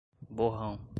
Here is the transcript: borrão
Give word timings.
borrão 0.29 0.81